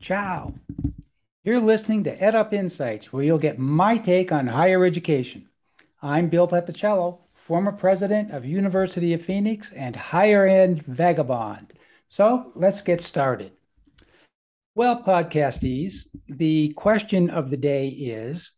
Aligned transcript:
Ciao. 0.00 0.54
You're 1.44 1.60
listening 1.60 2.04
to 2.04 2.16
EdUp 2.16 2.52
Insights, 2.52 3.12
where 3.12 3.24
you'll 3.24 3.38
get 3.38 3.58
my 3.58 3.98
take 3.98 4.32
on 4.32 4.46
higher 4.46 4.84
education. 4.84 5.48
I'm 6.00 6.28
Bill 6.28 6.48
Pepicello, 6.48 7.18
former 7.34 7.72
president 7.72 8.30
of 8.30 8.44
University 8.44 9.12
of 9.12 9.24
Phoenix 9.24 9.72
and 9.72 9.96
higher 9.96 10.46
end 10.46 10.84
vagabond. 10.84 11.72
So 12.08 12.52
let's 12.54 12.82
get 12.82 13.00
started. 13.00 13.52
Well, 14.74 15.02
podcastees, 15.02 16.06
the 16.28 16.72
question 16.76 17.30
of 17.30 17.50
the 17.50 17.56
day 17.56 17.88
is 17.88 18.52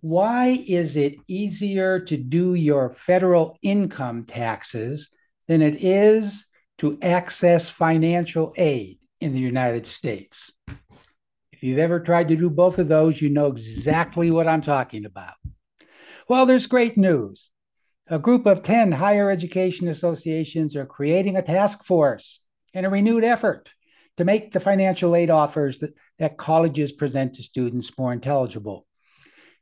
why 0.00 0.62
is 0.68 0.96
it 0.96 1.14
easier 1.26 1.98
to 2.00 2.16
do 2.16 2.54
your 2.54 2.90
federal 2.90 3.56
income 3.62 4.24
taxes 4.24 5.08
than 5.46 5.62
it 5.62 5.82
is 5.82 6.46
to 6.78 6.98
access 7.00 7.70
financial 7.70 8.52
aid 8.56 8.98
in 9.20 9.32
the 9.32 9.40
United 9.40 9.86
States? 9.86 10.52
If 11.52 11.62
you've 11.62 11.78
ever 11.78 12.00
tried 12.00 12.28
to 12.28 12.36
do 12.36 12.50
both 12.50 12.78
of 12.78 12.88
those, 12.88 13.20
you 13.20 13.30
know 13.30 13.46
exactly 13.46 14.30
what 14.30 14.48
I'm 14.48 14.62
talking 14.62 15.04
about. 15.04 15.34
Well, 16.28 16.46
there's 16.46 16.66
great 16.66 16.96
news. 16.96 17.48
A 18.08 18.18
group 18.18 18.46
of 18.46 18.62
10 18.62 18.92
higher 18.92 19.30
education 19.30 19.88
associations 19.88 20.76
are 20.76 20.86
creating 20.86 21.36
a 21.36 21.42
task 21.42 21.84
force 21.84 22.40
and 22.74 22.84
a 22.84 22.90
renewed 22.90 23.24
effort 23.24 23.70
to 24.16 24.24
make 24.24 24.52
the 24.52 24.60
financial 24.60 25.16
aid 25.16 25.30
offers 25.30 25.78
that, 25.78 25.94
that 26.18 26.36
colleges 26.36 26.92
present 26.92 27.34
to 27.34 27.42
students 27.42 27.96
more 27.98 28.12
intelligible. 28.12 28.86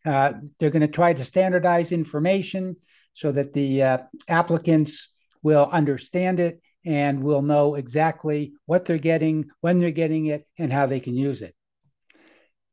Uh, 0.04 0.34
they're 0.58 0.70
going 0.70 0.80
to 0.80 0.88
try 0.88 1.12
to 1.12 1.24
standardize 1.24 1.92
information 1.92 2.76
so 3.14 3.30
that 3.32 3.52
the 3.52 3.82
uh, 3.82 3.98
applicants 4.28 5.08
will 5.42 5.68
understand 5.70 6.40
it 6.40 6.60
and 6.84 7.22
will 7.22 7.42
know 7.42 7.74
exactly 7.74 8.52
what 8.66 8.84
they're 8.84 8.98
getting, 8.98 9.50
when 9.60 9.80
they're 9.80 9.90
getting 9.90 10.26
it, 10.26 10.46
and 10.58 10.72
how 10.72 10.86
they 10.86 11.00
can 11.00 11.14
use 11.14 11.42
it. 11.42 11.54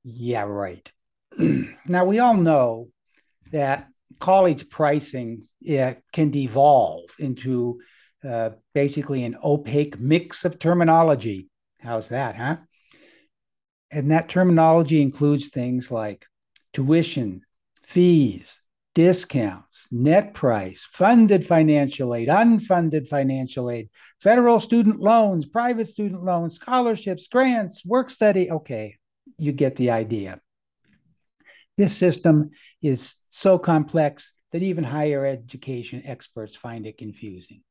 Yeah, 0.04 0.44
right. 0.44 0.92
now, 1.86 2.06
we 2.06 2.20
all 2.20 2.36
know 2.36 2.90
that 3.52 3.88
college 4.20 4.70
pricing 4.70 5.48
can 5.66 6.32
devolve 6.32 7.10
into 7.20 7.80
uh, 8.28 8.52
basically 8.74 9.24
an 9.24 9.38
opaque 9.44 10.00
mix 10.00 10.46
of 10.46 10.60
terminology. 10.60 11.50
How's 11.80 12.10
that, 12.10 12.36
huh? 12.36 12.58
And 13.92 14.12
that 14.12 14.30
terminology 14.30 15.02
includes 15.02 15.50
things 15.50 15.90
like 15.90 16.26
tuition, 16.74 17.42
fees, 17.84 18.60
discounts, 18.94 19.69
net 19.92 20.34
price, 20.34 20.88
funded 20.92 21.46
financial 21.46 22.14
aid, 22.14 22.28
unfunded 22.28 23.08
financial 23.08 23.70
aid, 23.70 23.90
federal 24.20 24.60
student 24.60 25.00
loans, 25.00 25.46
private 25.46 25.88
student 25.88 26.24
loans, 26.24 26.56
scholarships, 26.56 27.28
grants, 27.28 27.84
work 27.86 28.10
study. 28.10 28.52
Okay, 28.52 28.98
you 29.38 29.52
get 29.52 29.76
the 29.76 29.92
idea. 29.92 30.40
This 31.78 31.96
system 31.96 32.52
is 32.82 33.16
so 33.30 33.58
complex 33.58 34.34
that 34.52 34.64
even 34.64 34.84
higher 34.84 35.26
education 35.26 36.02
experts 36.06 36.56
find 36.56 36.86
it 36.86 36.98
confusing. 36.98 37.62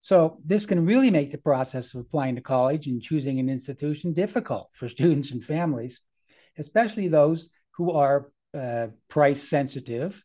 So, 0.00 0.36
this 0.44 0.66
can 0.66 0.84
really 0.84 1.10
make 1.10 1.30
the 1.30 1.38
process 1.38 1.94
of 1.94 2.00
applying 2.00 2.34
to 2.34 2.42
college 2.42 2.86
and 2.86 3.00
choosing 3.00 3.40
an 3.40 3.48
institution 3.48 4.12
difficult 4.12 4.68
for 4.74 4.88
students 4.96 5.30
and 5.30 5.42
families, 5.42 6.00
especially 6.58 7.08
those 7.08 7.48
who 7.76 7.92
are 7.92 8.30
uh, 8.52 8.88
price 9.08 9.42
sensitive, 9.42 10.22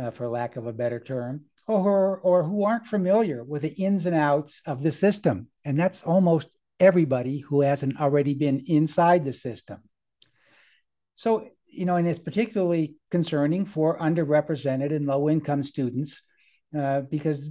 uh, 0.00 0.10
for 0.10 0.28
lack 0.28 0.56
of 0.56 0.66
a 0.66 0.72
better 0.72 1.00
term, 1.00 1.42
or, 1.66 2.18
or 2.18 2.44
who 2.44 2.64
aren't 2.64 2.86
familiar 2.86 3.44
with 3.44 3.62
the 3.62 3.72
ins 3.72 4.06
and 4.06 4.16
outs 4.16 4.62
of 4.66 4.82
the 4.82 4.92
system. 4.92 5.48
And 5.64 5.78
that's 5.78 6.02
almost 6.02 6.48
everybody 6.80 7.38
who 7.38 7.62
hasn't 7.62 8.00
already 8.00 8.34
been 8.34 8.62
inside 8.66 9.24
the 9.24 9.32
system. 9.32 9.82
So, 11.14 11.44
you 11.66 11.84
know, 11.84 11.96
and 11.96 12.08
it's 12.08 12.18
particularly 12.18 12.96
concerning 13.10 13.66
for 13.66 13.98
underrepresented 13.98 14.94
and 14.94 15.06
low 15.06 15.28
income 15.28 15.62
students 15.62 16.22
uh, 16.76 17.02
because 17.02 17.50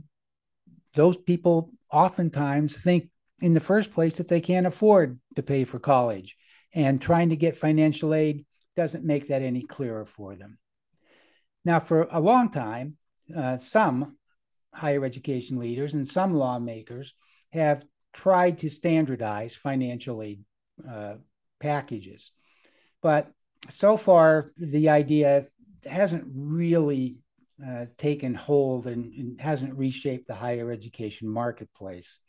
those 0.93 1.15
people 1.15 1.71
oftentimes 1.91 2.75
think 2.75 3.09
in 3.39 3.53
the 3.53 3.59
first 3.59 3.91
place 3.91 4.17
that 4.17 4.27
they 4.27 4.41
can't 4.41 4.67
afford 4.67 5.19
to 5.35 5.43
pay 5.43 5.63
for 5.63 5.79
college. 5.79 6.35
And 6.73 7.01
trying 7.01 7.29
to 7.29 7.35
get 7.35 7.57
financial 7.57 8.13
aid 8.13 8.45
doesn't 8.75 9.03
make 9.03 9.27
that 9.27 9.41
any 9.41 9.61
clearer 9.61 10.05
for 10.05 10.35
them. 10.35 10.57
Now, 11.63 11.79
for 11.79 12.07
a 12.11 12.19
long 12.19 12.51
time, 12.51 12.97
uh, 13.35 13.57
some 13.57 14.17
higher 14.73 15.05
education 15.05 15.59
leaders 15.59 15.93
and 15.93 16.07
some 16.07 16.33
lawmakers 16.33 17.13
have 17.51 17.85
tried 18.13 18.59
to 18.59 18.69
standardize 18.69 19.55
financial 19.55 20.21
aid 20.21 20.43
uh, 20.89 21.15
packages. 21.59 22.31
But 23.01 23.31
so 23.69 23.97
far, 23.97 24.51
the 24.57 24.89
idea 24.89 25.47
hasn't 25.85 26.25
really 26.33 27.17
uh, 27.65 27.85
taken 27.97 28.33
hold 28.33 28.87
and, 28.87 29.13
and, 29.13 29.41
hasn't 29.41 29.77
reshaped 29.77 30.27
the 30.27 30.35
higher 30.35 30.71
education 30.71 31.27
marketplace. 31.27 32.19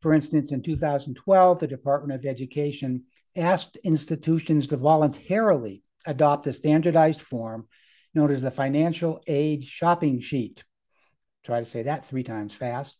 For 0.00 0.12
instance, 0.12 0.52
in 0.52 0.62
2012, 0.62 1.60
the 1.60 1.66
Department 1.66 2.18
of 2.20 2.28
Education 2.28 3.04
asked 3.34 3.76
institutions 3.82 4.66
to 4.68 4.76
voluntarily 4.76 5.82
adopt 6.06 6.46
a 6.46 6.52
standardized 6.52 7.20
form 7.20 7.66
known 8.14 8.30
as 8.30 8.42
the 8.42 8.50
Financial 8.50 9.20
Aid 9.26 9.64
Shopping 9.64 10.20
Sheet. 10.20 10.64
Try 11.44 11.60
to 11.60 11.66
say 11.66 11.82
that 11.82 12.04
three 12.04 12.22
times 12.22 12.52
fast. 12.52 12.96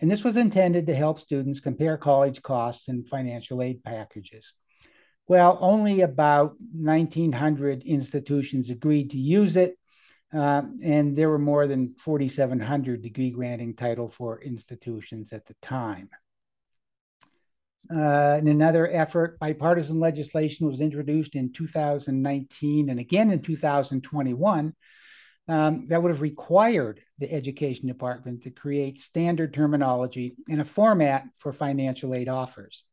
And 0.00 0.10
this 0.10 0.24
was 0.24 0.36
intended 0.36 0.86
to 0.86 0.94
help 0.94 1.20
students 1.20 1.60
compare 1.60 1.96
college 1.96 2.42
costs 2.42 2.88
and 2.88 3.06
financial 3.06 3.62
aid 3.62 3.84
packages. 3.84 4.52
Well, 5.28 5.58
only 5.60 6.00
about 6.00 6.56
1,900 6.74 7.84
institutions 7.84 8.68
agreed 8.68 9.10
to 9.10 9.18
use 9.18 9.56
it, 9.56 9.78
uh, 10.34 10.62
and 10.82 11.16
there 11.16 11.30
were 11.30 11.38
more 11.38 11.68
than 11.68 11.94
4,700 11.98 13.00
degree 13.00 13.30
granting 13.30 13.74
Title 13.74 14.06
IV 14.06 14.42
institutions 14.42 15.32
at 15.32 15.46
the 15.46 15.54
time. 15.62 16.10
Uh, 17.94 18.38
in 18.38 18.48
another 18.48 18.90
effort, 18.90 19.38
bipartisan 19.38 20.00
legislation 20.00 20.66
was 20.66 20.80
introduced 20.80 21.34
in 21.34 21.52
2019 21.52 22.88
and 22.88 22.98
again 22.98 23.30
in 23.30 23.42
2021 23.42 24.74
um, 25.48 25.86
that 25.88 26.02
would 26.02 26.10
have 26.10 26.20
required 26.20 27.00
the 27.18 27.30
Education 27.30 27.88
Department 27.88 28.44
to 28.44 28.50
create 28.50 28.98
standard 28.98 29.52
terminology 29.52 30.36
and 30.48 30.60
a 30.60 30.64
format 30.64 31.24
for 31.36 31.52
financial 31.52 32.14
aid 32.14 32.28
offers. 32.28 32.84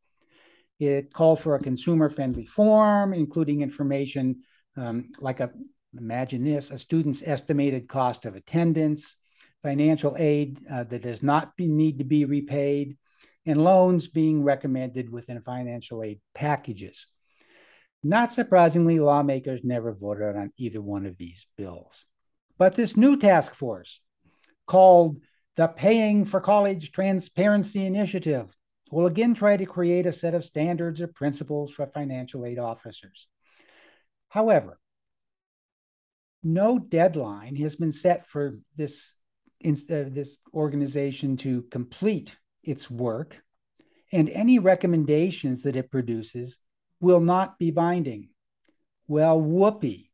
It 0.78 1.12
called 1.12 1.40
for 1.40 1.54
a 1.54 1.60
consumer 1.60 2.10
friendly 2.10 2.46
form, 2.46 3.14
including 3.14 3.62
information 3.62 4.42
um, 4.76 5.10
like 5.20 5.40
a, 5.40 5.50
imagine 5.96 6.44
this, 6.44 6.70
a 6.70 6.78
student's 6.78 7.22
estimated 7.24 7.88
cost 7.88 8.24
of 8.24 8.34
attendance, 8.34 9.16
financial 9.62 10.16
aid 10.18 10.58
uh, 10.70 10.84
that 10.84 11.02
does 11.02 11.22
not 11.22 11.56
be, 11.56 11.68
need 11.68 11.98
to 11.98 12.04
be 12.04 12.24
repaid, 12.24 12.96
and 13.46 13.62
loans 13.62 14.08
being 14.08 14.42
recommended 14.42 15.10
within 15.10 15.40
financial 15.40 16.02
aid 16.02 16.20
packages. 16.34 17.06
Not 18.02 18.32
surprisingly, 18.32 18.98
lawmakers 18.98 19.60
never 19.62 19.92
voted 19.92 20.36
on 20.36 20.52
either 20.56 20.80
one 20.80 21.06
of 21.06 21.16
these 21.18 21.46
bills. 21.56 22.04
But 22.58 22.74
this 22.74 22.96
new 22.96 23.16
task 23.16 23.54
force, 23.54 24.00
called 24.66 25.16
the 25.56 25.66
Paying 25.66 26.26
for 26.26 26.40
College 26.40 26.92
Transparency 26.92 27.84
Initiative, 27.84 28.56
will 28.90 29.06
again 29.06 29.34
try 29.34 29.56
to 29.56 29.66
create 29.66 30.06
a 30.06 30.12
set 30.12 30.34
of 30.34 30.44
standards 30.44 31.00
or 31.00 31.08
principles 31.08 31.70
for 31.70 31.86
financial 31.86 32.44
aid 32.44 32.58
officers. 32.58 33.28
However, 34.28 34.78
no 36.42 36.78
deadline 36.78 37.56
has 37.56 37.76
been 37.76 37.92
set 37.92 38.26
for 38.26 38.58
this, 38.76 39.12
uh, 39.64 39.68
this 39.88 40.38
organization 40.54 41.36
to 41.38 41.62
complete 41.70 42.36
its 42.62 42.90
work, 42.90 43.42
and 44.12 44.28
any 44.28 44.58
recommendations 44.58 45.62
that 45.62 45.76
it 45.76 45.90
produces 45.90 46.58
will 47.00 47.20
not 47.20 47.58
be 47.58 47.70
binding. 47.70 48.28
Well, 49.06 49.40
whoopee. 49.40 50.10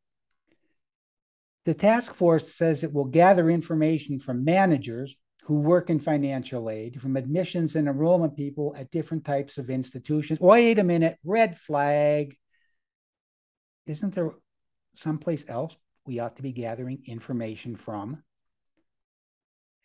The 1.64 1.74
task 1.74 2.14
force 2.14 2.54
says 2.54 2.84
it 2.84 2.92
will 2.92 3.06
gather 3.06 3.50
information 3.50 4.20
from 4.20 4.44
managers 4.44 5.16
who 5.44 5.60
work 5.60 5.90
in 5.90 6.00
financial 6.00 6.70
aid, 6.70 7.00
from 7.00 7.16
admissions 7.16 7.76
and 7.76 7.88
enrollment 7.88 8.36
people 8.36 8.74
at 8.76 8.90
different 8.90 9.24
types 9.24 9.58
of 9.58 9.70
institutions. 9.70 10.40
Wait 10.40 10.78
a 10.78 10.84
minute, 10.84 11.18
red 11.24 11.56
flag. 11.56 12.36
Isn't 13.86 14.14
there 14.14 14.32
someplace 14.94 15.44
else 15.48 15.76
we 16.04 16.18
ought 16.18 16.36
to 16.36 16.42
be 16.42 16.52
gathering 16.52 17.02
information 17.06 17.76
from? 17.76 18.22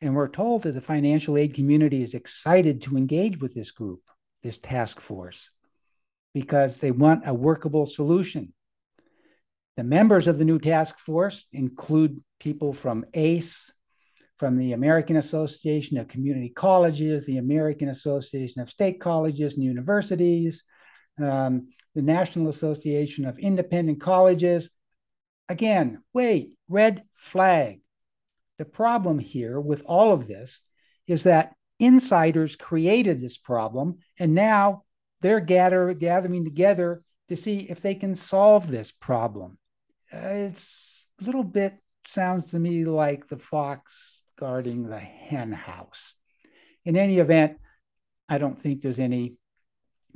And 0.02 0.16
we're 0.16 0.30
told 0.30 0.64
that 0.64 0.74
the 0.74 0.82
financial 0.82 1.38
aid 1.38 1.54
community 1.54 2.02
is 2.02 2.16
excited 2.16 2.82
to 2.84 2.98
engage 2.98 3.40
with 3.40 3.54
this 3.54 3.72
group, 3.72 4.02
this 4.42 4.60
task 4.60 5.00
force, 5.00 5.52
because 6.34 6.78
they 6.78 6.92
want 6.92 7.28
a 7.28 7.34
workable 7.34 7.86
solution. 7.86 8.54
The 9.78 9.84
members 9.84 10.28
of 10.28 10.40
the 10.40 10.46
new 10.46 10.60
task 10.60 10.98
force 10.98 11.46
include 11.54 12.22
people 12.40 12.74
from 12.74 13.06
ACE, 13.14 13.72
from 14.38 14.58
the 14.58 14.74
American 14.74 15.18
Association 15.18 15.98
of 15.98 16.08
Community 16.08 16.50
Colleges, 16.50 17.26
the 17.28 17.38
American 17.38 17.90
Association 17.90 18.62
of 18.62 18.72
State 18.72 19.00
Colleges 19.00 19.54
and 19.54 19.64
Universities, 19.64 20.64
um, 21.22 21.70
the 21.94 22.02
National 22.02 22.50
Association 22.50 23.26
of 23.26 23.38
Independent 23.38 24.02
Colleges. 24.02 24.72
Again, 25.48 26.02
wait, 26.12 26.58
red 26.68 27.04
flag. 27.14 27.82
The 28.62 28.66
problem 28.66 29.18
here 29.18 29.60
with 29.60 29.84
all 29.88 30.14
of 30.14 30.28
this 30.28 30.62
is 31.08 31.24
that 31.24 31.56
insiders 31.80 32.56
created 32.56 33.20
this 33.20 33.36
problem, 33.36 33.98
and 34.20 34.36
now 34.36 34.84
they're 35.22 35.40
gather, 35.40 35.92
gathering 35.96 36.44
together 36.44 37.02
to 37.30 37.36
see 37.36 37.62
if 37.62 37.82
they 37.82 37.96
can 37.96 38.14
solve 38.14 38.70
this 38.70 38.92
problem. 38.92 39.58
Uh, 40.14 40.20
it's 40.28 41.04
a 41.20 41.24
little 41.24 41.44
bit 41.44 41.74
sounds 42.06 42.52
to 42.52 42.60
me 42.60 42.86
like 42.86 43.28
the 43.30 43.40
fox 43.40 44.22
guarding 44.38 44.88
the 44.88 45.00
hen 45.00 45.52
house. 45.54 46.14
In 46.86 46.96
any 46.96 47.18
event, 47.18 47.58
I 48.30 48.38
don't 48.38 48.60
think 48.60 48.82
there's 48.82 49.00
any 49.00 49.38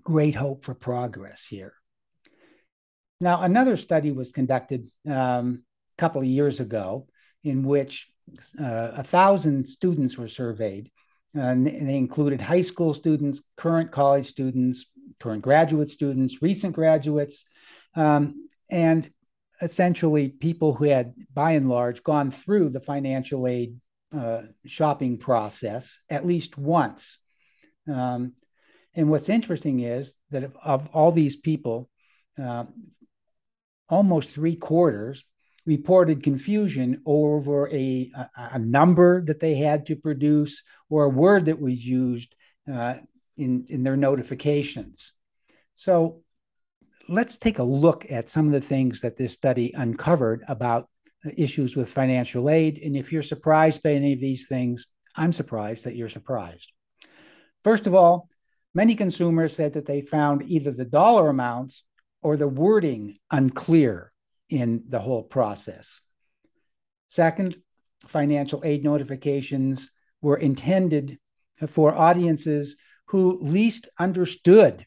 great 0.03 0.35
hope 0.35 0.63
for 0.63 0.75
progress 0.75 1.47
here. 1.49 1.73
Now, 3.19 3.41
another 3.41 3.75
study 3.75 4.11
was 4.11 4.31
conducted 4.31 4.87
um, 5.09 5.63
a 5.97 5.99
couple 5.99 6.21
of 6.21 6.27
years 6.27 6.59
ago 6.59 7.07
in 7.43 7.63
which 7.63 8.07
a 8.57 9.03
thousand 9.03 9.67
students 9.67 10.17
were 10.17 10.27
surveyed. 10.27 10.91
and 11.33 11.65
they 11.65 11.97
included 11.97 12.41
high 12.41 12.61
school 12.61 12.93
students, 12.93 13.41
current 13.57 13.91
college 13.91 14.27
students, 14.27 14.85
current 15.19 15.41
graduate 15.41 15.89
students, 15.89 16.41
recent 16.41 16.73
graduates, 16.73 17.45
um, 17.95 18.47
and 18.69 19.09
essentially 19.61 20.29
people 20.29 20.73
who 20.73 20.85
had, 20.85 21.13
by 21.33 21.51
and 21.51 21.69
large, 21.69 22.03
gone 22.03 22.31
through 22.31 22.69
the 22.69 22.79
financial 22.79 23.47
aid 23.47 23.79
uh, 24.15 24.41
shopping 24.65 25.17
process 25.17 25.99
at 26.09 26.25
least 26.25 26.57
once. 26.57 27.17
Um, 27.87 28.33
and 28.93 29.09
what's 29.09 29.29
interesting 29.29 29.81
is 29.81 30.17
that 30.31 30.43
of, 30.43 30.57
of 30.63 30.87
all 30.93 31.11
these 31.11 31.35
people, 31.35 31.89
uh, 32.41 32.65
almost 33.89 34.29
three 34.29 34.55
quarters 34.55 35.23
reported 35.65 36.23
confusion 36.23 37.01
over 37.05 37.67
a, 37.69 38.11
a, 38.15 38.29
a, 38.53 38.59
number 38.59 39.21
that 39.25 39.39
they 39.39 39.55
had 39.55 39.87
to 39.87 39.95
produce 39.95 40.63
or 40.89 41.05
a 41.05 41.09
word 41.09 41.45
that 41.45 41.59
was 41.59 41.83
used 41.83 42.35
uh, 42.71 42.95
in, 43.35 43.65
in 43.69 43.83
their 43.83 43.97
notifications. 43.97 45.11
So 45.73 46.21
let's 47.09 47.37
take 47.37 47.59
a 47.59 47.63
look 47.63 48.05
at 48.09 48.29
some 48.29 48.45
of 48.45 48.51
the 48.51 48.61
things 48.61 49.01
that 49.01 49.17
this 49.17 49.33
study 49.33 49.73
uncovered 49.75 50.43
about 50.47 50.87
issues 51.35 51.75
with 51.75 51.89
financial 51.89 52.49
aid. 52.49 52.79
And 52.83 52.95
if 52.95 53.11
you're 53.11 53.23
surprised 53.23 53.81
by 53.81 53.91
any 53.91 54.13
of 54.13 54.19
these 54.19 54.47
things, 54.47 54.87
I'm 55.15 55.33
surprised 55.33 55.85
that 55.85 55.95
you're 55.95 56.09
surprised. 56.09 56.71
First 57.63 57.87
of 57.87 57.95
all, 57.95 58.29
many 58.73 58.95
consumers 58.95 59.55
said 59.55 59.73
that 59.73 59.85
they 59.85 60.01
found 60.01 60.43
either 60.43 60.71
the 60.71 60.85
dollar 60.85 61.29
amounts 61.29 61.83
or 62.21 62.37
the 62.37 62.47
wording 62.47 63.17
unclear 63.31 64.11
in 64.49 64.83
the 64.87 64.99
whole 64.99 65.23
process. 65.23 66.01
Second, 67.07 67.57
financial 68.07 68.61
aid 68.63 68.83
notifications 68.83 69.89
were 70.21 70.37
intended 70.37 71.17
for 71.67 71.95
audiences 71.95 72.75
who 73.07 73.39
least 73.41 73.87
understood 73.99 74.85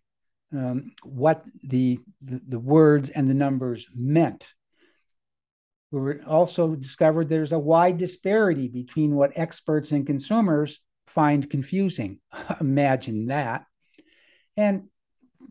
um, 0.52 0.92
what 1.02 1.44
the, 1.62 1.98
the, 2.20 2.40
the 2.46 2.58
words 2.58 3.10
and 3.10 3.28
the 3.28 3.34
numbers 3.34 3.86
meant. 3.94 4.44
We 5.90 6.20
also 6.20 6.74
discovered 6.74 7.28
there's 7.28 7.52
a 7.52 7.58
wide 7.58 7.98
disparity 7.98 8.68
between 8.68 9.14
what 9.14 9.32
experts 9.36 9.90
and 9.90 10.06
consumers 10.06 10.80
find 11.06 11.48
confusing. 11.48 12.20
Imagine 12.60 13.26
that. 13.26 13.64
And 14.56 14.88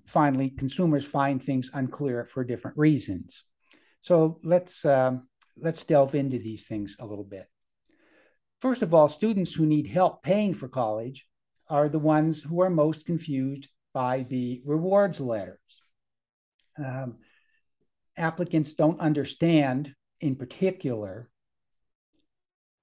finally, 0.07 0.49
consumers 0.51 1.05
find 1.05 1.41
things 1.41 1.71
unclear 1.73 2.25
for 2.25 2.43
different 2.43 2.77
reasons. 2.77 3.43
So 4.07 4.39
let's 4.41 4.85
um, 4.85 5.27
let's 5.57 5.83
delve 5.83 6.15
into 6.15 6.39
these 6.39 6.65
things 6.65 6.95
a 6.97 7.05
little 7.05 7.25
bit. 7.25 7.45
First 8.61 8.81
of 8.81 8.93
all, 8.93 9.09
students 9.09 9.53
who 9.53 9.65
need 9.65 9.85
help 9.85 10.23
paying 10.23 10.53
for 10.53 10.69
college 10.69 11.27
are 11.67 11.89
the 11.89 11.99
ones 11.99 12.41
who 12.41 12.61
are 12.61 12.69
most 12.69 13.05
confused 13.05 13.67
by 13.93 14.25
the 14.29 14.61
rewards 14.63 15.19
letters. 15.19 15.59
Um, 16.81 17.17
applicants 18.15 18.75
don't 18.75 19.01
understand, 19.01 19.93
in 20.21 20.37
particular, 20.37 21.29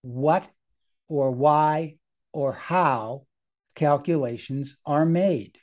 what 0.03 0.47
or 1.09 1.31
why 1.31 1.97
or 2.35 2.53
how 2.53 3.25
calculations 3.75 4.77
are 4.85 5.06
made. 5.06 5.56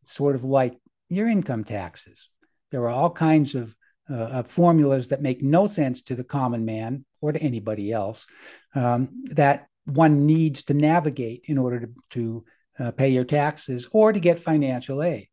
It's 0.00 0.14
sort 0.14 0.34
of 0.34 0.44
like 0.44 0.78
your 1.10 1.28
income 1.28 1.64
taxes. 1.64 2.30
There 2.70 2.84
are 2.84 2.88
all 2.88 3.10
kinds 3.10 3.54
of 3.54 3.76
uh, 4.10 4.42
formulas 4.42 5.08
that 5.08 5.22
make 5.22 5.42
no 5.42 5.66
sense 5.66 6.02
to 6.02 6.14
the 6.14 6.24
common 6.24 6.64
man 6.64 7.04
or 7.20 7.32
to 7.32 7.42
anybody 7.42 7.92
else 7.92 8.26
um, 8.74 9.08
that 9.24 9.66
one 9.86 10.26
needs 10.26 10.62
to 10.64 10.74
navigate 10.74 11.44
in 11.46 11.58
order 11.58 11.80
to, 11.80 11.94
to 12.10 12.44
uh, 12.78 12.90
pay 12.90 13.08
your 13.08 13.24
taxes 13.24 13.88
or 13.92 14.12
to 14.12 14.20
get 14.20 14.38
financial 14.38 15.02
aid. 15.02 15.28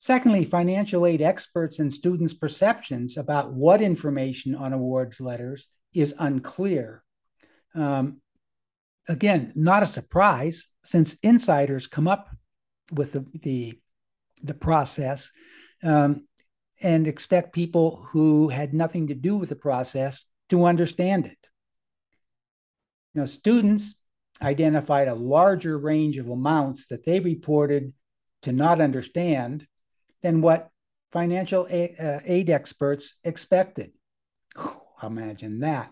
Secondly, 0.00 0.44
financial 0.44 1.06
aid 1.06 1.22
experts 1.22 1.78
and 1.78 1.90
students' 1.90 2.34
perceptions 2.34 3.16
about 3.16 3.52
what 3.52 3.80
information 3.80 4.54
on 4.54 4.74
awards 4.74 5.18
letters 5.18 5.68
is 5.94 6.14
unclear. 6.18 7.02
Um, 7.74 8.20
again, 9.08 9.52
not 9.54 9.82
a 9.82 9.86
surprise 9.86 10.66
since 10.84 11.14
insiders 11.22 11.86
come 11.86 12.06
up 12.06 12.28
with 12.92 13.12
the, 13.12 13.24
the, 13.40 13.78
the 14.42 14.54
process 14.54 15.30
um, 15.82 16.26
and 16.84 17.08
expect 17.08 17.54
people 17.54 18.06
who 18.12 18.50
had 18.50 18.74
nothing 18.74 19.08
to 19.08 19.14
do 19.14 19.36
with 19.36 19.48
the 19.48 19.56
process 19.56 20.24
to 20.50 20.66
understand 20.66 21.24
it. 21.24 21.38
Now, 23.14 23.24
students 23.24 23.94
identified 24.42 25.08
a 25.08 25.14
larger 25.14 25.78
range 25.78 26.18
of 26.18 26.28
amounts 26.28 26.88
that 26.88 27.06
they 27.06 27.20
reported 27.20 27.94
to 28.42 28.52
not 28.52 28.82
understand 28.82 29.66
than 30.20 30.42
what 30.42 30.68
financial 31.10 31.66
aid, 31.70 31.96
uh, 31.98 32.52
experts 32.52 33.14
expected. 33.24 33.92
imagine 35.02 35.60
that. 35.60 35.90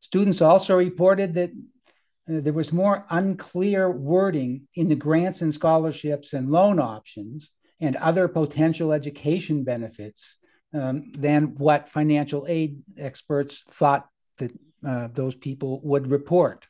Students 0.00 0.40
also 0.40 0.76
reported 0.76 1.34
that 1.34 1.50
uh, 1.50 2.40
there 2.40 2.52
was 2.54 2.72
more 2.72 3.04
unclear 3.10 3.90
wording 3.90 4.66
in 4.74 4.88
the 4.88 4.94
grants 4.94 5.42
and 5.42 5.52
scholarships 5.52 6.32
and 6.32 6.50
loan 6.50 6.78
options 6.78 7.50
and 7.84 7.96
other 7.96 8.28
potential 8.28 8.92
education 8.92 9.62
benefits 9.62 10.36
um, 10.72 11.12
than 11.12 11.54
what 11.56 11.90
financial 11.90 12.46
aid 12.48 12.82
experts 12.96 13.62
thought 13.68 14.08
that 14.38 14.52
uh, 14.86 15.08
those 15.12 15.34
people 15.34 15.80
would 15.84 16.10
report. 16.10 16.66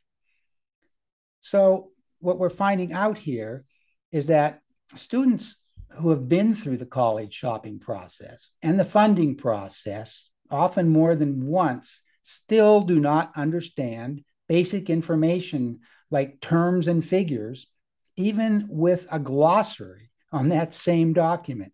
So, 1.40 1.90
what 2.18 2.38
we're 2.38 2.50
finding 2.50 2.92
out 2.92 3.18
here 3.18 3.64
is 4.10 4.26
that 4.28 4.60
students 4.96 5.56
who 6.00 6.10
have 6.10 6.28
been 6.28 6.54
through 6.54 6.78
the 6.78 6.86
college 6.86 7.32
shopping 7.32 7.78
process 7.78 8.50
and 8.62 8.78
the 8.78 8.84
funding 8.84 9.36
process, 9.36 10.28
often 10.50 10.88
more 10.88 11.14
than 11.14 11.46
once, 11.46 12.00
still 12.22 12.80
do 12.80 12.98
not 12.98 13.32
understand 13.36 14.24
basic 14.48 14.90
information 14.90 15.80
like 16.10 16.40
terms 16.40 16.88
and 16.88 17.04
figures, 17.04 17.66
even 18.16 18.66
with 18.70 19.06
a 19.12 19.18
glossary 19.18 20.10
on 20.34 20.48
that 20.48 20.74
same 20.74 21.12
document. 21.12 21.72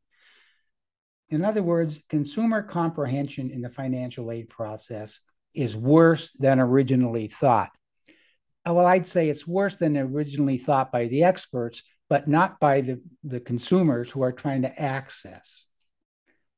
In 1.31 1.45
other 1.45 1.63
words, 1.63 1.99
consumer 2.11 2.63
comprehension 2.63 3.51
in 3.51 3.63
the 3.63 3.71
financial 3.71 4.31
aid 4.31 4.51
process 4.51 5.19
is 5.55 5.77
worse 5.77 6.31
than 6.39 6.61
originally 6.61 7.29
thought. 7.29 7.71
Uh, 8.69 8.75
well, 8.75 8.87
I'd 8.87 9.07
say 9.07 9.31
it's 9.31 9.47
worse 9.47 9.79
than 9.79 9.97
originally 9.97 10.59
thought 10.59 10.93
by 10.93 11.07
the 11.07 11.25
experts, 11.25 11.83
but 12.11 12.29
not 12.29 12.61
by 12.61 12.83
the, 12.83 13.01
the 13.25 13.41
consumers 13.41 14.11
who 14.11 14.23
are 14.23 14.33
trying 14.33 14.63
to 14.63 14.81
access. 14.81 15.65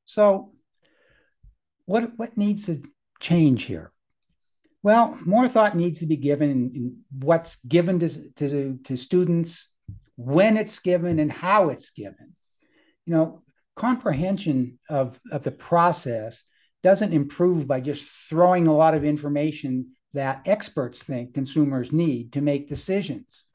So, 0.03 0.51
what, 1.85 2.17
what 2.17 2.37
needs 2.37 2.65
to 2.65 2.83
change 3.21 3.63
here? 3.63 3.91
Well, 4.81 5.17
more 5.25 5.47
thought 5.47 5.77
needs 5.77 5.99
to 5.99 6.05
be 6.05 6.17
given 6.17 6.49
in, 6.49 6.71
in 6.75 6.97
what's 7.11 7.55
given 7.65 7.99
to, 7.99 8.09
to, 8.33 8.79
to 8.83 8.97
students, 8.97 9.69
when 10.15 10.57
it's 10.57 10.79
given, 10.79 11.19
and 11.19 11.31
how 11.31 11.69
it's 11.69 11.91
given. 11.91 12.35
You 13.05 13.13
know, 13.13 13.41
comprehension 13.75 14.79
of, 14.89 15.19
of 15.31 15.43
the 15.43 15.51
process 15.51 16.43
doesn't 16.83 17.13
improve 17.13 17.67
by 17.67 17.79
just 17.79 18.05
throwing 18.05 18.67
a 18.67 18.75
lot 18.75 18.93
of 18.93 19.05
information 19.05 19.91
that 20.13 20.43
experts 20.45 21.01
think 21.01 21.33
consumers 21.33 21.91
need 21.91 22.33
to 22.33 22.41
make 22.41 22.67
decisions. 22.67 23.45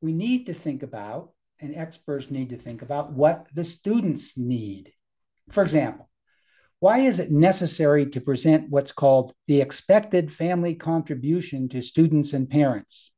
We 0.00 0.12
need 0.12 0.46
to 0.46 0.54
think 0.54 0.82
about, 0.82 1.30
and 1.60 1.76
experts 1.76 2.30
need 2.30 2.50
to 2.50 2.56
think 2.56 2.82
about, 2.82 3.12
what 3.12 3.46
the 3.54 3.64
students 3.64 4.36
need. 4.36 4.92
For 5.50 5.62
example, 5.62 6.08
why 6.80 6.98
is 6.98 7.20
it 7.20 7.30
necessary 7.30 8.06
to 8.06 8.20
present 8.20 8.70
what's 8.70 8.90
called 8.90 9.32
the 9.46 9.60
expected 9.60 10.32
family 10.32 10.74
contribution 10.74 11.68
to 11.68 11.80
students 11.80 12.32
and 12.32 12.50
parents? 12.50 13.11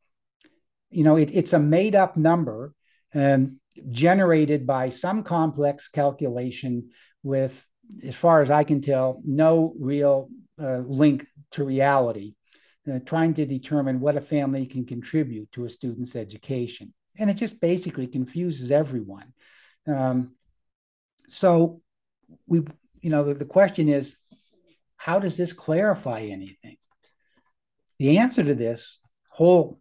You 0.94 1.04
know, 1.04 1.16
it, 1.16 1.30
it's 1.32 1.52
a 1.52 1.58
made 1.58 1.94
up 1.94 2.16
number 2.16 2.72
um, 3.14 3.58
generated 3.90 4.66
by 4.66 4.90
some 4.90 5.22
complex 5.22 5.88
calculation 5.88 6.90
with, 7.22 7.66
as 8.06 8.14
far 8.14 8.42
as 8.42 8.50
I 8.50 8.64
can 8.64 8.80
tell, 8.80 9.20
no 9.24 9.74
real 9.78 10.28
uh, 10.62 10.78
link 10.86 11.26
to 11.52 11.64
reality, 11.64 12.34
uh, 12.90 13.00
trying 13.04 13.34
to 13.34 13.44
determine 13.46 13.98
what 13.98 14.16
a 14.16 14.20
family 14.20 14.66
can 14.66 14.84
contribute 14.86 15.50
to 15.52 15.64
a 15.64 15.70
student's 15.70 16.14
education. 16.14 16.94
And 17.18 17.28
it 17.30 17.34
just 17.34 17.60
basically 17.60 18.06
confuses 18.06 18.70
everyone. 18.70 19.32
Um, 19.86 20.34
so 21.26 21.80
we, 22.46 22.62
you 23.00 23.10
know, 23.10 23.24
the, 23.24 23.34
the 23.34 23.44
question 23.44 23.88
is, 23.88 24.16
how 24.96 25.18
does 25.18 25.36
this 25.36 25.52
clarify 25.52 26.20
anything? 26.20 26.76
The 27.98 28.18
answer 28.18 28.44
to 28.44 28.54
this 28.54 28.98
whole 29.28 29.80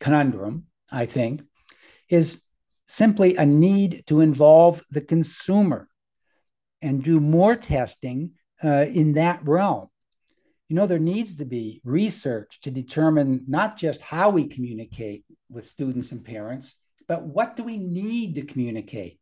conundrum, 0.00 0.64
I 0.90 1.06
think, 1.06 1.42
is 2.08 2.42
simply 2.86 3.36
a 3.36 3.46
need 3.46 4.04
to 4.06 4.20
involve 4.20 4.82
the 4.90 5.00
consumer 5.00 5.88
and 6.82 7.02
do 7.02 7.18
more 7.18 7.56
testing 7.56 8.32
uh, 8.62 8.86
in 8.88 9.12
that 9.14 9.40
realm. 9.44 9.88
You 10.68 10.76
know, 10.76 10.86
there 10.86 10.98
needs 10.98 11.36
to 11.36 11.44
be 11.44 11.80
research 11.84 12.58
to 12.62 12.70
determine 12.70 13.44
not 13.46 13.76
just 13.76 14.02
how 14.02 14.30
we 14.30 14.48
communicate 14.48 15.24
with 15.48 15.64
students 15.64 16.12
and 16.12 16.24
parents, 16.24 16.74
but 17.08 17.22
what 17.22 17.56
do 17.56 17.62
we 17.62 17.78
need 17.78 18.34
to 18.34 18.42
communicate? 18.42 19.18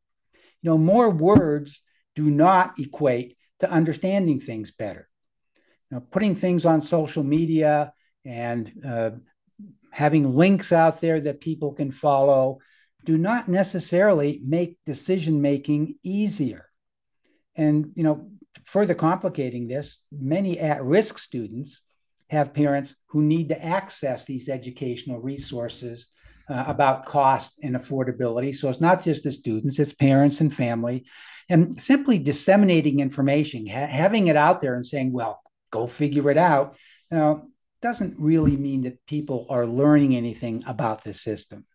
You 0.62 0.70
know, 0.70 0.78
more 0.78 1.10
words 1.10 1.82
do 2.14 2.30
not 2.30 2.78
equate 2.78 3.36
to 3.60 3.70
understanding 3.70 4.40
things 4.40 4.70
better. 4.70 5.08
Know, 5.94 6.00
putting 6.00 6.34
things 6.34 6.66
on 6.66 6.80
social 6.80 7.22
media 7.22 7.92
and 8.24 8.72
uh, 8.84 9.10
having 9.94 10.34
links 10.34 10.72
out 10.72 11.00
there 11.00 11.20
that 11.20 11.40
people 11.40 11.72
can 11.72 11.92
follow 11.92 12.58
do 13.04 13.16
not 13.16 13.48
necessarily 13.48 14.40
make 14.44 14.76
decision 14.84 15.40
making 15.40 15.94
easier. 16.02 16.66
And, 17.54 17.92
you 17.94 18.02
know, 18.02 18.28
further 18.64 18.94
complicating 18.94 19.68
this, 19.68 19.98
many 20.10 20.58
at 20.58 20.82
risk 20.82 21.18
students 21.18 21.82
have 22.28 22.52
parents 22.52 22.96
who 23.06 23.22
need 23.22 23.50
to 23.50 23.64
access 23.64 24.24
these 24.24 24.48
educational 24.48 25.20
resources 25.20 26.08
uh, 26.48 26.64
about 26.66 27.06
cost 27.06 27.60
and 27.62 27.76
affordability. 27.76 28.52
So 28.52 28.70
it's 28.70 28.80
not 28.80 29.00
just 29.00 29.22
the 29.22 29.30
students, 29.30 29.78
it's 29.78 29.92
parents 29.92 30.40
and 30.40 30.52
family. 30.52 31.04
And 31.48 31.80
simply 31.80 32.18
disseminating 32.18 32.98
information, 32.98 33.64
ha- 33.68 33.86
having 33.86 34.26
it 34.26 34.36
out 34.36 34.60
there 34.60 34.74
and 34.74 34.84
saying, 34.84 35.12
well, 35.12 35.40
go 35.70 35.86
figure 35.86 36.32
it 36.32 36.38
out, 36.38 36.76
you 37.12 37.18
know, 37.18 37.48
doesn't 37.84 38.18
really 38.18 38.56
mean 38.56 38.80
that 38.80 39.04
people 39.04 39.46
are 39.50 39.66
learning 39.66 40.16
anything 40.16 40.64
about 40.66 41.04
the 41.04 41.12
system. 41.12 41.66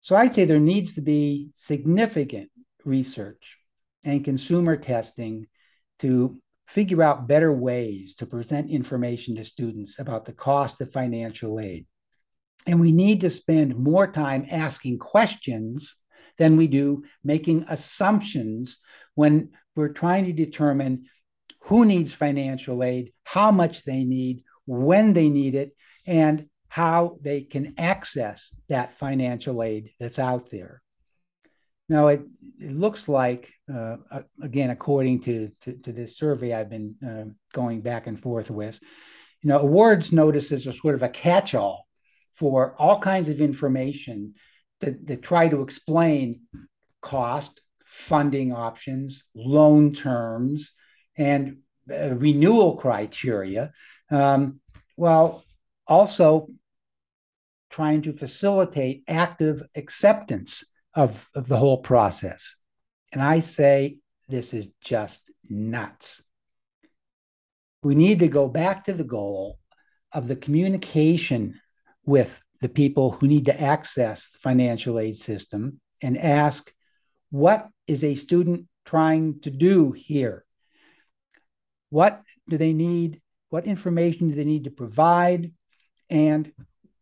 So 0.00 0.14
I'd 0.14 0.32
say 0.32 0.44
there 0.44 0.60
needs 0.60 0.94
to 0.94 1.00
be 1.00 1.50
significant 1.56 2.50
research 2.84 3.58
and 4.04 4.24
consumer 4.24 4.76
testing 4.76 5.48
to 5.98 6.40
figure 6.68 7.02
out 7.02 7.26
better 7.26 7.52
ways 7.52 8.14
to 8.14 8.26
present 8.26 8.70
information 8.70 9.34
to 9.34 9.44
students 9.44 9.98
about 9.98 10.26
the 10.26 10.32
cost 10.32 10.80
of 10.80 10.92
financial 10.92 11.58
aid. 11.58 11.86
And 12.64 12.78
we 12.78 12.92
need 12.92 13.22
to 13.22 13.30
spend 13.30 13.76
more 13.76 14.06
time 14.06 14.46
asking 14.48 15.00
questions 15.00 15.96
than 16.38 16.56
we 16.56 16.68
do 16.68 17.02
making 17.24 17.64
assumptions 17.68 18.78
when 19.16 19.50
we're 19.74 19.88
trying 19.88 20.26
to 20.26 20.32
determine 20.32 21.06
who 21.62 21.84
needs 21.84 22.12
financial 22.12 22.84
aid, 22.84 23.12
how 23.24 23.50
much 23.50 23.82
they 23.82 24.04
need, 24.04 24.44
when 24.66 25.12
they 25.12 25.28
need 25.28 25.54
it, 25.54 25.76
and 26.06 26.48
how 26.68 27.16
they 27.22 27.42
can 27.42 27.74
access 27.78 28.54
that 28.68 28.98
financial 28.98 29.62
aid 29.62 29.90
that's 30.00 30.18
out 30.18 30.50
there. 30.50 30.82
Now, 31.88 32.08
it, 32.08 32.22
it 32.58 32.72
looks 32.72 33.08
like, 33.08 33.52
uh, 33.72 33.96
again, 34.42 34.70
according 34.70 35.20
to, 35.20 35.50
to, 35.62 35.74
to, 35.74 35.92
this 35.92 36.16
survey 36.16 36.54
I've 36.54 36.70
been 36.70 36.96
uh, 37.06 37.30
going 37.52 37.82
back 37.82 38.06
and 38.06 38.18
forth 38.18 38.50
with, 38.50 38.80
you 39.42 39.48
know, 39.48 39.58
awards 39.58 40.12
notices 40.12 40.66
are 40.66 40.72
sort 40.72 40.94
of 40.94 41.02
a 41.02 41.08
catch 41.08 41.54
all 41.54 41.86
for 42.32 42.74
all 42.78 42.98
kinds 42.98 43.28
of 43.28 43.40
information 43.40 44.34
that, 44.80 45.06
that 45.06 45.22
try 45.22 45.48
to 45.48 45.60
explain 45.60 46.40
cost, 47.02 47.60
funding 47.84 48.52
options, 48.52 49.24
loan 49.34 49.92
terms, 49.92 50.72
and 51.16 51.58
uh, 51.92 52.14
renewal 52.14 52.76
criteria 52.76 53.72
um, 54.10 54.60
while 54.96 55.42
also 55.86 56.48
trying 57.70 58.02
to 58.02 58.12
facilitate 58.12 59.02
active 59.08 59.60
acceptance 59.76 60.64
of, 60.94 61.28
of 61.34 61.48
the 61.48 61.56
whole 61.56 61.78
process. 61.78 62.54
And 63.12 63.22
I 63.22 63.40
say 63.40 63.98
this 64.28 64.54
is 64.54 64.70
just 64.80 65.30
nuts. 65.48 66.22
We 67.82 67.94
need 67.94 68.20
to 68.20 68.28
go 68.28 68.48
back 68.48 68.84
to 68.84 68.92
the 68.92 69.04
goal 69.04 69.58
of 70.12 70.28
the 70.28 70.36
communication 70.36 71.60
with 72.06 72.40
the 72.60 72.68
people 72.68 73.10
who 73.10 73.26
need 73.26 73.46
to 73.46 73.60
access 73.60 74.30
the 74.30 74.38
financial 74.38 74.98
aid 74.98 75.16
system 75.16 75.80
and 76.00 76.16
ask 76.16 76.72
what 77.30 77.68
is 77.86 78.04
a 78.04 78.14
student 78.14 78.66
trying 78.84 79.40
to 79.40 79.50
do 79.50 79.92
here? 79.92 80.44
What 81.90 82.22
do 82.48 82.56
they 82.56 82.72
need 82.72 83.20
what 83.50 83.66
information 83.66 84.28
do 84.28 84.34
they 84.34 84.44
need 84.44 84.64
to 84.64 84.70
provide? 84.70 85.52
And 86.10 86.52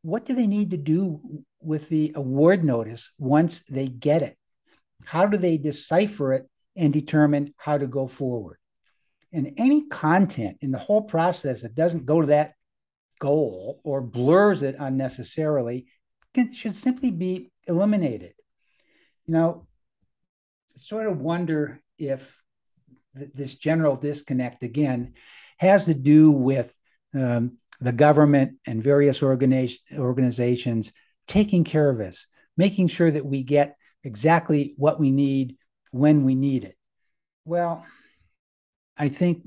what 0.03 0.27
do 0.27 0.35
they 0.35 0.47
need 0.47 0.71
to 0.73 0.77
do 0.77 1.45
with 1.61 1.89
the 1.89 2.13
award 2.15 2.65
notice 2.65 3.11
once 3.19 3.61
they 3.69 3.89
get 3.89 4.23
it? 4.23 4.37
How 5.05 5.27
do 5.27 5.37
they 5.37 5.57
decipher 5.57 6.33
it 6.33 6.49
and 6.77 6.93
determine 6.93 7.55
how 7.57 7.79
to 7.79 7.87
go 7.87 8.07
forward? 8.07 8.59
And 9.33 9.53
any 9.57 9.89
content 9.89 10.59
in 10.61 10.73
the 10.73 10.79
whole 10.79 11.03
process 11.03 11.63
that 11.63 11.75
doesn't 11.75 12.07
go 12.07 12.21
to 12.21 12.27
that 12.29 12.55
goal 13.19 13.81
or 13.85 14.01
blurs 14.01 14.63
it 14.63 14.77
unnecessarily 14.79 15.87
can, 16.35 16.53
should 16.53 16.75
simply 16.75 17.11
be 17.11 17.53
eliminated. 17.67 18.35
You 19.27 19.35
know, 19.35 19.67
I 20.75 20.79
sort 20.79 21.07
of 21.07 21.21
wonder 21.21 21.81
if 21.99 22.43
th- 23.17 23.31
this 23.33 23.55
general 23.55 23.97
disconnect 23.97 24.63
again 24.63 25.15
has 25.63 25.87
to 25.87 25.95
do 25.95 26.31
with 26.31 26.75
um, 27.15 27.59
the 27.81 27.93
government 27.93 28.59
and 28.67 28.83
various 28.83 29.21
organi- 29.21 29.79
organizations 29.97 30.93
taking 31.27 31.65
care 31.65 31.89
of 31.89 32.01
us, 32.01 32.27
making 32.57 32.89
sure 32.89 33.11
that 33.11 33.25
we 33.25 33.43
get 33.43 33.77
exactly 34.05 34.75
what 34.77 34.99
we 34.99 35.11
need 35.11 35.57
when 35.91 36.25
we 36.25 36.35
need 36.35 36.65
it. 36.65 36.77
Well, 37.45 37.85
I 38.97 39.09
think, 39.09 39.47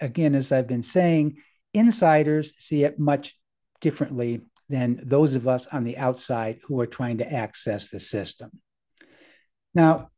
again, 0.00 0.34
as 0.34 0.52
I've 0.52 0.68
been 0.68 0.82
saying, 0.82 1.38
insiders 1.72 2.52
see 2.58 2.84
it 2.84 2.98
much 2.98 3.36
differently 3.80 4.42
than 4.68 5.00
those 5.02 5.34
of 5.34 5.46
us 5.46 5.66
on 5.66 5.84
the 5.84 5.98
outside 5.98 6.58
who 6.64 6.80
are 6.80 6.86
trying 6.86 7.18
to 7.18 7.32
access 7.32 7.88
the 7.88 8.00
system. 8.00 8.50
Now, 9.74 10.10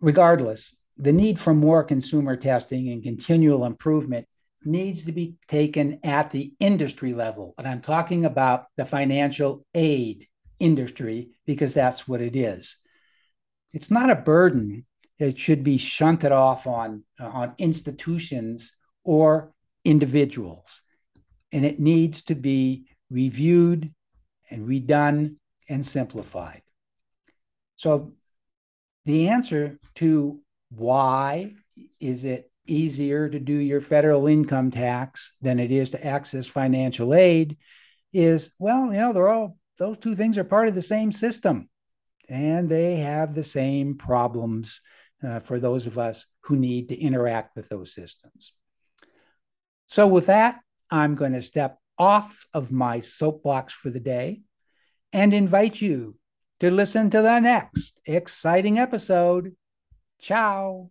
regardless, 0.00 0.76
the 0.96 1.12
need 1.12 1.38
for 1.38 1.54
more 1.54 1.84
consumer 1.84 2.36
testing 2.36 2.88
and 2.88 3.02
continual 3.02 3.64
improvement 3.64 4.26
needs 4.64 5.04
to 5.04 5.12
be 5.12 5.36
taken 5.46 6.00
at 6.02 6.30
the 6.30 6.52
industry 6.58 7.14
level. 7.14 7.54
And 7.58 7.66
I'm 7.66 7.80
talking 7.80 8.24
about 8.24 8.66
the 8.76 8.84
financial 8.84 9.64
aid 9.74 10.26
industry 10.58 11.30
because 11.46 11.72
that's 11.72 12.08
what 12.08 12.20
it 12.20 12.34
is. 12.34 12.76
It's 13.72 13.90
not 13.90 14.10
a 14.10 14.16
burden 14.16 14.86
that 15.18 15.38
should 15.38 15.62
be 15.62 15.78
shunted 15.78 16.32
off 16.32 16.66
on, 16.66 17.04
uh, 17.20 17.26
on 17.26 17.54
institutions 17.58 18.72
or 19.04 19.52
individuals. 19.84 20.82
And 21.52 21.64
it 21.64 21.78
needs 21.78 22.22
to 22.22 22.34
be 22.34 22.86
reviewed 23.10 23.92
and 24.50 24.68
redone 24.68 25.36
and 25.68 25.84
simplified. 25.84 26.62
So, 27.76 28.12
the 29.04 29.28
answer 29.28 29.78
to 29.96 30.40
why 30.70 31.52
is 32.00 32.24
it 32.24 32.50
easier 32.66 33.28
to 33.28 33.38
do 33.38 33.52
your 33.52 33.80
federal 33.80 34.26
income 34.26 34.70
tax 34.70 35.32
than 35.40 35.60
it 35.60 35.70
is 35.70 35.90
to 35.90 36.04
access 36.04 36.46
financial 36.46 37.14
aid 37.14 37.56
is 38.12 38.50
well, 38.58 38.92
you 38.92 39.00
know, 39.00 39.12
they're 39.12 39.28
all 39.28 39.58
those 39.78 39.98
two 39.98 40.14
things 40.14 40.38
are 40.38 40.44
part 40.44 40.68
of 40.68 40.74
the 40.74 40.82
same 40.82 41.12
system 41.12 41.68
and 42.28 42.68
they 42.68 42.96
have 42.96 43.34
the 43.34 43.44
same 43.44 43.96
problems 43.96 44.80
uh, 45.22 45.38
for 45.40 45.60
those 45.60 45.86
of 45.86 45.98
us 45.98 46.26
who 46.42 46.56
need 46.56 46.88
to 46.88 46.98
interact 46.98 47.56
with 47.56 47.68
those 47.68 47.94
systems. 47.94 48.52
So, 49.86 50.06
with 50.06 50.26
that, 50.26 50.60
I'm 50.90 51.14
going 51.14 51.32
to 51.32 51.42
step 51.42 51.78
off 51.98 52.46
of 52.52 52.70
my 52.70 53.00
soapbox 53.00 53.72
for 53.72 53.90
the 53.90 54.00
day 54.00 54.42
and 55.12 55.32
invite 55.32 55.80
you 55.80 56.16
to 56.60 56.70
listen 56.70 57.10
to 57.10 57.22
the 57.22 57.40
next 57.40 57.98
exciting 58.04 58.78
episode 58.78 59.54
Ciao 60.18 60.90